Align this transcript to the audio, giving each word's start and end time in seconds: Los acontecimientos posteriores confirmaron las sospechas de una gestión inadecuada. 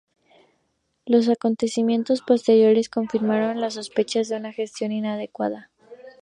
Los 1.05 1.29
acontecimientos 1.29 2.23
posteriores 2.23 2.89
confirmaron 2.89 3.61
las 3.61 3.75
sospechas 3.75 4.29
de 4.29 4.37
una 4.37 4.51
gestión 4.51 4.91
inadecuada. 4.91 5.69